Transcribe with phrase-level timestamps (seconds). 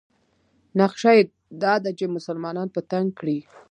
[0.79, 1.23] نقشه یې
[1.63, 3.37] دا ده چې مسلمانان په تنګ کړي.